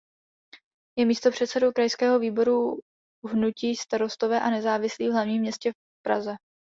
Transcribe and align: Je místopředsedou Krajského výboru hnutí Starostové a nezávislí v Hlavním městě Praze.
Je 0.99 1.05
místopředsedou 1.05 1.71
Krajského 1.71 2.19
výboru 2.19 2.79
hnutí 3.31 3.75
Starostové 3.75 4.41
a 4.41 4.49
nezávislí 4.49 5.07
v 5.07 5.11
Hlavním 5.11 5.41
městě 5.41 5.71
Praze. 6.05 6.35